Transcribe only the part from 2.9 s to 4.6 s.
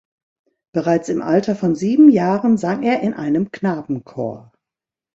in einem Knabenchor.